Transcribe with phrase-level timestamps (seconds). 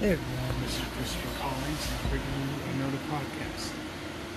[0.00, 3.72] Hey everyone, this is Christopher Collings, and you another podcast.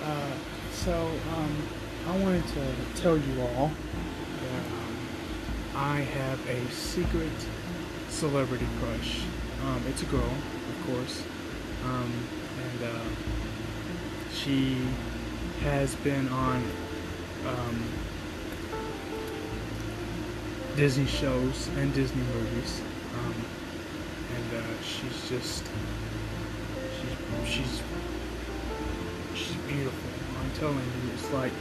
[0.02, 0.34] Uh,
[0.72, 1.56] so, um,
[2.08, 3.70] I wanted to tell you all
[4.40, 4.96] that um,
[5.76, 7.30] I have a secret
[8.08, 9.22] celebrity crush.
[9.64, 11.22] Um, it's a girl, of course,
[11.84, 12.12] um,
[12.64, 14.78] and uh, she
[15.62, 16.64] has been on
[17.46, 17.84] um,
[20.74, 22.82] Disney shows and Disney movies.
[24.34, 25.64] And uh, she's just
[26.94, 27.82] she's she's
[29.34, 30.10] she's beautiful.
[30.40, 31.52] I'm telling you, it's like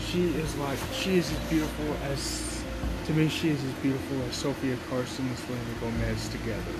[0.00, 2.64] she is like she is as beautiful as
[3.06, 3.28] to me.
[3.28, 6.74] She is as beautiful as Sofia Carson and Selena Gomez together.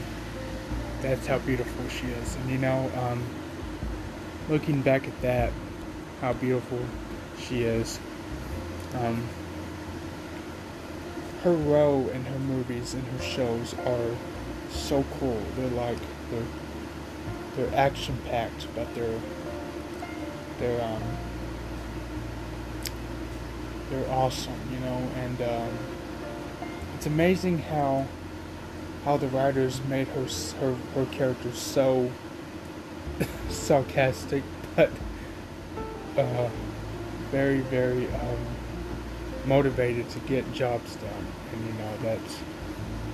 [1.03, 3.23] That's how beautiful she is, and you know, um,
[4.49, 5.53] looking back at that,
[6.21, 6.81] how beautiful
[7.39, 8.01] she is.
[8.95, 9.29] Um,
[11.43, 14.17] her role in her movies and her shows are
[14.71, 15.41] so cool.
[15.57, 15.99] They're like
[16.31, 16.43] they're
[17.57, 19.21] they're action packed, but they're
[20.59, 21.03] they're um
[23.91, 25.79] they're awesome, you know, and um,
[26.97, 28.07] it's amazing how
[29.05, 30.27] how the writers made her
[30.61, 32.11] her her character so
[33.49, 34.43] sarcastic,
[34.75, 34.91] but
[36.19, 36.51] uh,
[37.31, 38.39] very very um,
[39.45, 42.39] motivated to get jobs done, and you know that's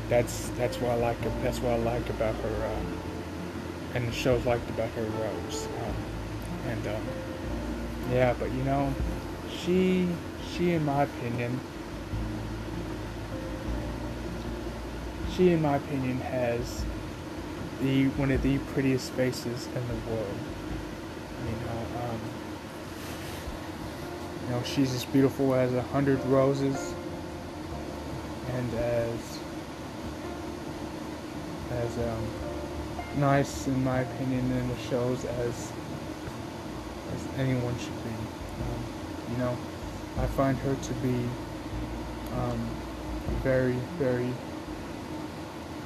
[0.08, 1.20] that's that's what I like.
[1.42, 5.66] That's what I like about her, uh, and the shows liked about her Rose.
[5.66, 5.94] Um,
[6.70, 7.02] and um,
[8.12, 8.94] yeah, but you know,
[9.50, 10.08] she
[10.52, 11.60] she in my opinion,
[15.34, 16.84] she in my opinion has
[17.80, 20.38] the one of the prettiest faces in the world.
[21.44, 22.20] You know, um,
[24.44, 26.94] you know, she's as beautiful as a hundred roses,
[28.52, 29.31] and as
[31.82, 32.26] as um,
[33.16, 35.72] nice, in my opinion, in the shows as
[37.12, 38.10] as anyone should be.
[38.10, 38.84] Um,
[39.30, 39.56] you know,
[40.18, 41.28] I find her to be
[42.34, 42.70] um,
[43.42, 44.30] very, very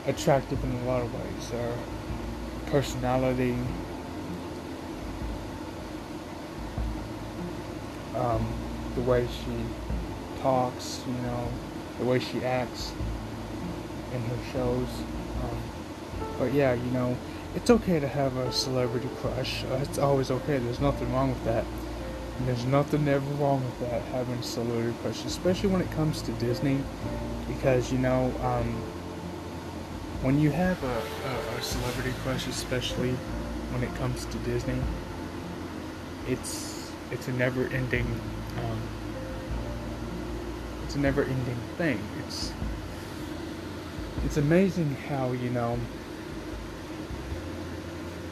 [0.06, 1.50] attractive in a lot of ways.
[1.50, 1.76] Her
[2.66, 3.56] personality,
[8.14, 8.46] um,
[8.94, 11.48] the way she talks, you know,
[11.98, 12.92] the way she acts
[14.12, 14.88] in her shows.
[15.42, 15.75] Um,
[16.38, 17.16] but yeah, you know,
[17.54, 19.64] it's okay to have a celebrity crush.
[19.64, 20.58] Uh, it's always okay.
[20.58, 21.64] There's nothing wrong with that.
[22.38, 26.20] And there's nothing ever wrong with that, having a celebrity crush, especially when it comes
[26.22, 26.78] to Disney.
[27.48, 28.74] Because, you know, um,
[30.22, 33.12] when you have a, a, a, celebrity crush, especially
[33.72, 34.78] when it comes to Disney,
[36.26, 38.06] it's it's a never-ending
[38.58, 38.80] um,
[40.84, 42.00] it's a never-ending thing.
[42.26, 42.52] It's
[44.24, 45.78] it's amazing how you know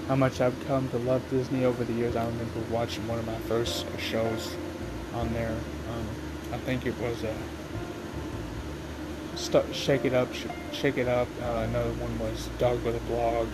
[0.08, 2.14] how much I've come to love Disney over the years.
[2.16, 4.54] I remember watching one of my first shows
[5.14, 5.56] on there.
[5.90, 6.06] Um,
[6.52, 7.34] I think it was a
[9.56, 10.28] uh, Shake It Up,
[10.72, 11.28] Shake It Up.
[11.42, 13.48] Uh, another one was Dog with a Blog.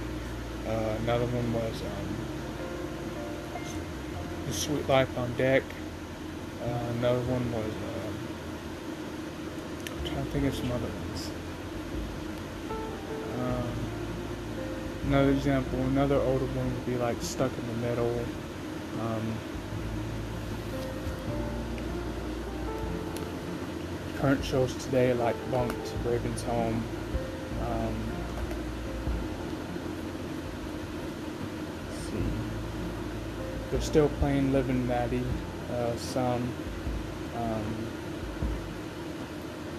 [0.67, 2.17] Uh, another one was um,
[4.47, 5.63] The Sweet Life on Deck.
[6.63, 8.15] Uh, another one was um,
[9.99, 11.31] I'm trying to think of some other ones.
[15.11, 18.25] Another example, another older one would be like Stuck in the Middle.
[19.01, 19.35] Um,
[24.21, 26.85] current shows today like Bunked, Raven's Home.
[27.61, 27.95] Um,
[32.05, 32.23] see.
[33.73, 35.25] They're still playing Liv and Maddie,
[35.73, 36.49] uh, some.
[37.35, 38.00] Um,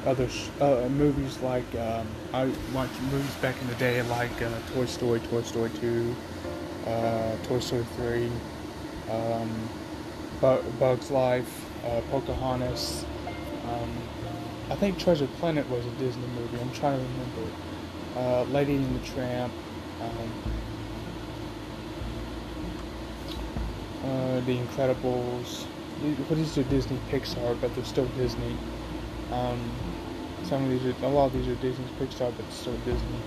[0.05, 0.27] other
[0.59, 5.19] uh, movies like um, I watched movies back in the day like uh, Toy Story,
[5.19, 6.15] Toy Story 2,
[6.87, 8.29] uh, Toy Story 3,
[9.09, 9.69] um,
[10.41, 13.05] Bugs Life, uh, Pocahontas.
[13.67, 13.89] Um,
[14.71, 16.59] I think Treasure Planet was a Disney movie.
[16.59, 17.41] I'm trying to remember.
[18.15, 19.53] Uh, Lady and the Tramp.
[20.01, 20.31] Um,
[24.03, 25.63] uh, the Incredibles.
[26.27, 28.55] What is the Disney Pixar, but they're still Disney.
[29.31, 29.59] Um,
[30.43, 33.19] some of these are, a lot of these are Disney's Pixar, but still Disney.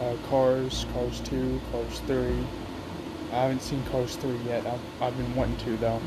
[0.00, 2.46] Uh, Cars, Cars 2, Cars 3.
[3.32, 4.66] I haven't seen Cars 3 yet.
[4.66, 6.00] I've, I've been wanting to, though.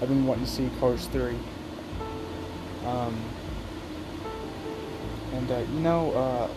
[0.00, 1.36] I've been wanting to see Cars 3.
[2.86, 3.14] Um,
[5.34, 6.48] and, uh, you know, uh,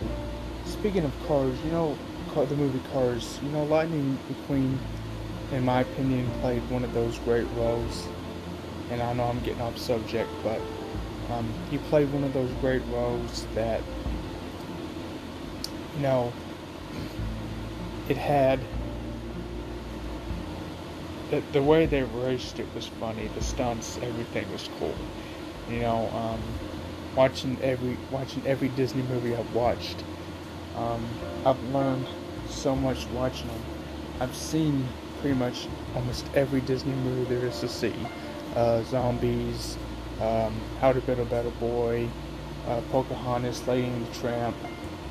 [0.64, 1.98] speaking of Cars, you know,
[2.34, 4.78] the movie Cars, you know, Lightning McQueen,
[5.52, 8.06] in my opinion, played one of those great roles.
[8.90, 10.60] And I know I'm getting off subject, but
[11.32, 13.80] um, he played one of those great roles that,
[15.96, 16.32] you know,
[18.08, 18.60] it had
[21.30, 23.28] the, the way they raced it was funny.
[23.34, 24.94] The stunts, everything was cool.
[25.68, 26.40] You know, um,
[27.14, 30.02] watching every watching every Disney movie I've watched,
[30.76, 31.06] um,
[31.46, 32.06] I've learned
[32.48, 33.62] so much watching them.
[34.20, 34.86] I've seen
[35.20, 37.94] pretty much almost every Disney movie there is to see.
[38.56, 39.76] Uh, zombies,
[40.20, 42.08] um, How to Build a Better Boy,
[42.66, 44.56] uh, Pocahontas, Lady and the Tramp,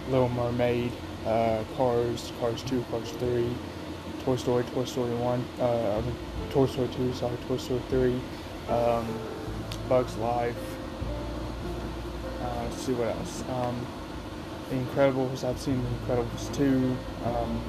[0.09, 0.91] Little Mermaid,
[1.25, 3.50] uh, Cars, Cars 2, Cars 3,
[4.23, 6.01] Toy Story, Toy Story 1, uh,
[6.51, 8.21] Toy Story 2, sorry, Toy Story 3,
[8.69, 9.07] um,
[9.88, 10.77] Bugs Life.
[12.41, 13.44] Uh, let's see what else.
[13.50, 13.85] Um,
[14.69, 16.97] the Incredibles, I've seen The Incredibles 2.
[17.25, 17.61] Um,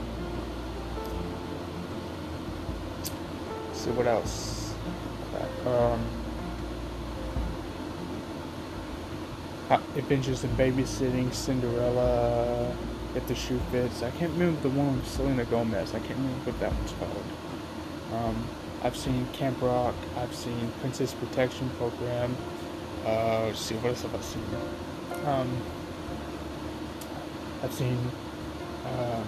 [3.66, 4.74] let's see what else.
[5.66, 6.19] Um,
[9.70, 12.74] Adventures in Babysitting, Cinderella,
[13.14, 14.02] If the Shoe Fits.
[14.02, 15.94] I can't remember the one with Selena Gomez.
[15.94, 17.24] I can't remember what that one's called.
[18.12, 18.44] Um,
[18.82, 19.94] I've seen Camp Rock.
[20.16, 22.36] I've seen Princess Protection Program.
[23.06, 24.42] Uh, let's see, what else have I seen?
[25.24, 25.56] Um,
[27.62, 27.98] I've seen.
[28.86, 29.24] Um,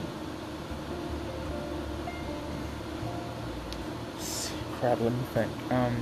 [4.81, 5.53] crap, let me think.
[5.71, 5.97] Um,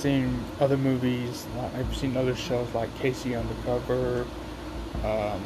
[0.00, 1.46] seen other movies.
[1.74, 3.34] I've seen other shows like K.C.
[3.34, 4.26] Undercover,
[5.04, 5.42] um,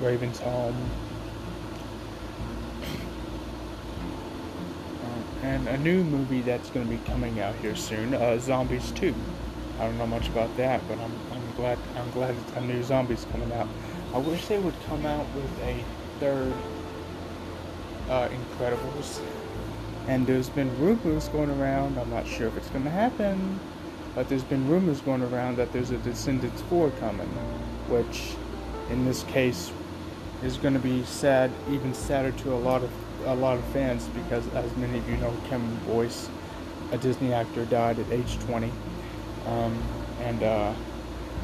[0.00, 0.76] Raven's Home,
[5.02, 8.92] um, and a new movie that's going to be coming out here soon, uh, Zombies
[8.92, 9.12] 2.
[9.80, 13.26] I don't know much about that, but I'm, I'm glad I'm glad a new Zombies
[13.32, 13.66] coming out.
[14.14, 15.84] I wish they would come out with a
[16.20, 16.52] third
[18.08, 19.20] uh, Incredibles
[20.08, 23.60] and there's been rumors going around, I'm not sure if it's going to happen,
[24.14, 27.28] but there's been rumors going around that there's a Descendants 4 coming,
[27.88, 28.34] which
[28.90, 29.70] in this case
[30.42, 32.90] is going to be sad, even sadder to a lot of
[33.26, 36.30] a lot of fans because, as many of you know, Kevin Boyce,
[36.92, 38.70] a Disney actor, died at age 20,
[39.46, 39.76] um,
[40.20, 40.72] and uh,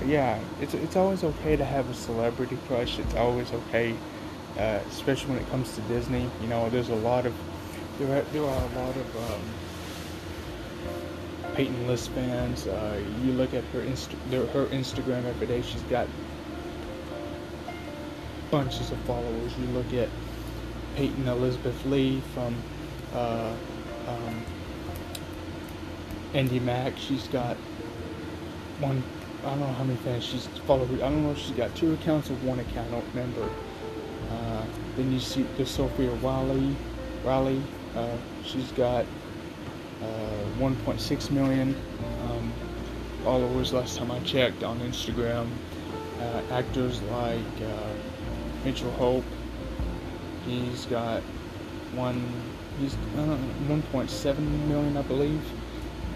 [0.06, 2.98] yeah, it's it's always okay to have a celebrity crush.
[2.98, 3.94] It's always okay,
[4.56, 6.30] uh, especially when it comes to Disney.
[6.40, 7.34] You know, there's a lot of
[7.98, 9.40] there are, there are a lot of um,
[11.54, 12.66] Peyton List fans.
[12.66, 15.62] Uh, you look at her Insta- her Instagram every day.
[15.62, 16.08] She's got
[18.50, 19.56] bunches of followers.
[19.58, 20.08] You look at
[20.96, 22.56] Peyton Elizabeth Lee from
[23.14, 23.54] uh,
[24.08, 24.42] um,
[26.64, 26.96] Mack.
[26.96, 27.56] She's got
[28.80, 29.02] one.
[29.44, 30.90] I don't know how many fans she's followed.
[30.94, 32.88] I don't know if she's got two accounts or one account.
[32.88, 33.48] I don't remember.
[34.30, 34.64] Uh,
[34.96, 36.74] then you see the Sofia Wylie.
[37.24, 37.62] Riley.
[37.94, 39.04] Uh, she's got
[40.02, 41.76] uh, 1.6 million
[42.24, 42.52] um,
[43.22, 45.48] followers last time I checked on Instagram.
[46.20, 47.92] Uh, actors like uh,
[48.64, 49.24] Mitchell Hope,
[50.46, 51.22] he's got
[51.94, 52.24] one,
[52.80, 55.42] he's 1.7 million, I believe.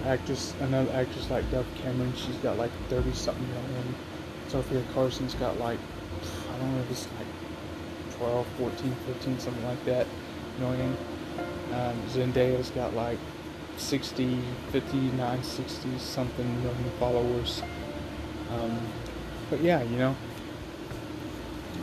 [0.04, 3.94] Actress, another actress like Dove Cameron, she's got like 30 something million.
[4.48, 5.78] Sofia Carson's got like,
[6.54, 10.06] I don't know if it's like 12, 14, 15, something like that
[10.58, 10.96] million.
[11.72, 13.18] Um, Zendaya's got like
[13.76, 14.40] 60,
[14.72, 17.62] 59, 60 something million followers.
[18.52, 18.78] Um,
[19.50, 20.16] but yeah, you know,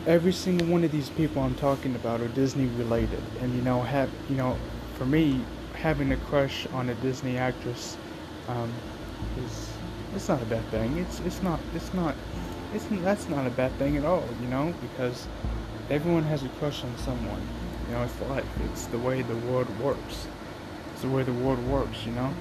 [0.07, 3.81] every single one of these people I'm talking about are Disney related, and you know,
[3.81, 4.57] have you know,
[4.97, 5.41] for me,
[5.73, 7.97] having a crush on a Disney actress
[8.47, 8.71] um,
[9.45, 9.69] is
[10.15, 10.97] it's not a bad thing.
[10.97, 12.15] It's it's not it's not
[12.73, 15.27] it's that's not a bad thing at all, you know, because
[15.89, 17.41] everyone has a crush on someone.
[17.87, 18.45] You know, it's life.
[18.65, 20.27] It's the way the world works.
[20.93, 22.33] It's the way the world works, you know?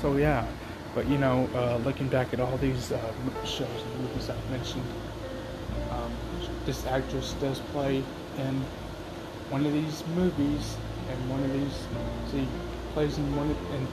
[0.00, 0.46] So, yeah.
[0.94, 3.12] But, you know, uh, looking back at all these uh,
[3.44, 4.84] shows and movies I've mentioned,
[5.90, 6.12] um,
[6.64, 8.02] this actress does play
[8.38, 8.64] in
[9.50, 10.76] one of these movies
[11.10, 11.86] and one of these,
[12.30, 12.48] see,
[12.94, 13.86] plays in one of, and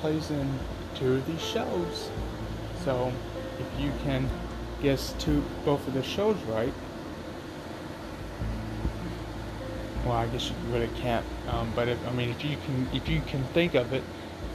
[0.00, 0.58] plays in
[0.94, 2.10] two of these shows.
[2.84, 3.12] So,
[3.58, 4.28] if you can
[4.82, 6.72] guess two, both of the shows right,
[10.04, 11.24] well, I guess you really can't.
[11.48, 14.02] Um, but if, I mean, if you can, if you can think of it,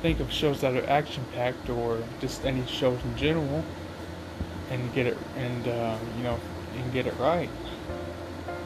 [0.01, 3.63] think of shows that are action packed or just any shows in general,
[4.69, 6.39] and get it, and uh, you know,
[6.75, 7.49] and get it right.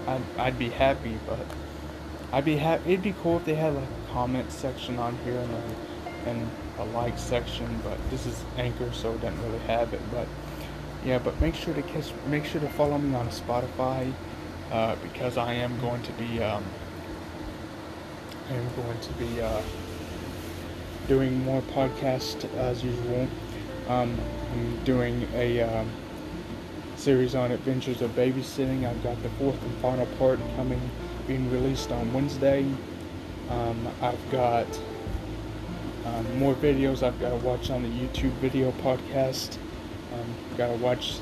[0.08, 1.40] I'd, I'd be happy, but
[2.32, 2.94] I'd be happy.
[2.94, 6.50] It'd be cool if they had like a comment section on here and a, and
[6.80, 10.02] a like section, but this is Anchor, so it doesn't really have it.
[10.12, 10.28] But
[11.06, 14.12] yeah, but make sure to kiss, make sure to follow me on Spotify
[14.74, 16.63] uh, because I am going to be um,
[18.50, 19.62] I am going to be uh,
[21.08, 23.27] doing more podcasts as usual.
[23.88, 24.18] Um,
[24.51, 25.89] I'm doing a um,
[26.96, 28.89] series on adventures of babysitting.
[28.89, 30.82] I've got the fourth and final part coming,
[31.27, 32.65] being released on Wednesday.
[33.50, 34.68] Um, I've got
[36.06, 39.58] um, more videos I've got to watch on the YouTube video podcast.
[40.13, 41.18] Um, got to watch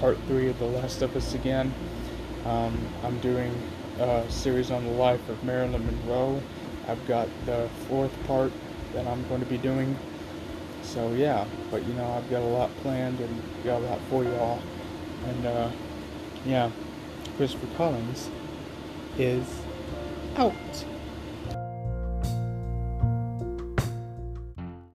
[0.00, 1.72] part three of The Last of Us again.
[2.46, 3.52] Um, I'm doing
[3.98, 6.40] a series on the life of Marilyn Monroe.
[6.86, 8.52] I've got the fourth part
[8.92, 9.98] that I'm going to be doing.
[10.82, 14.22] So yeah, but you know I've got a lot planned and got a lot for
[14.22, 14.62] y'all.
[15.26, 15.70] And uh,
[16.44, 16.70] yeah,
[17.36, 18.30] Christopher Collings
[19.18, 19.44] is
[20.36, 20.54] out.